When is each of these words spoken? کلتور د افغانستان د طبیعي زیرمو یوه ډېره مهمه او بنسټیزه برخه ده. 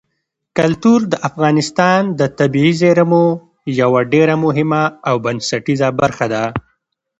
کلتور 0.57 0.99
د 1.11 1.13
افغانستان 1.29 2.01
د 2.19 2.21
طبیعي 2.39 2.73
زیرمو 2.81 3.25
یوه 3.81 4.01
ډېره 4.13 4.35
مهمه 4.45 4.83
او 5.09 5.15
بنسټیزه 5.25 5.87
برخه 6.01 6.25
ده. 6.33 6.43